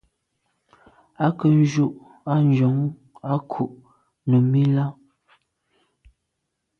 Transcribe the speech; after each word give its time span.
À 1.25 1.27
ke 1.37 1.47
njù 1.59 1.87
à 2.33 2.33
njon 2.49 2.77
à 3.31 3.33
ku’ 3.51 3.63
num 4.29 4.53
i 4.61 4.63
là. 4.75 4.85